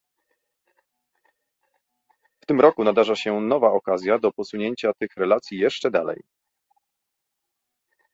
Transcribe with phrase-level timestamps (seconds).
[2.41, 6.23] W tym roku nadarza się nowa okazja do posunięcia tych relacji jeszcze dalej